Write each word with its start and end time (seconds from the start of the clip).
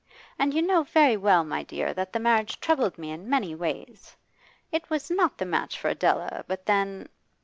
And 0.39 0.51
you 0.55 0.63
know 0.63 0.81
very 0.81 1.15
well, 1.15 1.43
my 1.43 1.61
dear, 1.61 1.93
that 1.93 2.11
the 2.11 2.19
marriage 2.19 2.59
troubled 2.59 2.97
me 2.97 3.11
in 3.11 3.29
many 3.29 3.53
ways. 3.53 4.15
It 4.71 4.89
was 4.89 5.11
not 5.11 5.37
the 5.37 5.45
match 5.45 5.77
for 5.79 5.89
Adela, 5.89 6.43
but 6.47 6.65
then 6.65 7.07